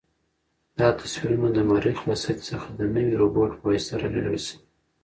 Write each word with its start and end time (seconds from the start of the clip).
دا 0.79 0.89
تصویرونه 0.99 1.47
د 1.53 1.57
مریخ 1.71 1.97
له 2.09 2.15
سطحې 2.23 2.45
څخه 2.49 2.67
د 2.79 2.81
نوي 2.95 3.15
روبوټ 3.21 3.51
په 3.59 3.65
واسطه 3.69 3.95
رالېږل 4.01 4.37
شوي. 4.45 4.57